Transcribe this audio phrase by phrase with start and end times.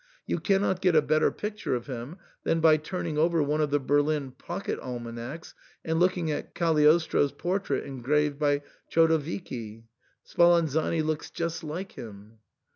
[0.25, 3.79] You cannot get a better picture of him than by turning over one of the
[3.79, 5.53] Berlin pocket almanacs'
[5.85, 12.39] and looking at Cagliostro's * portrait en graved by Chodowiecki;* Spalanzani looks just like him.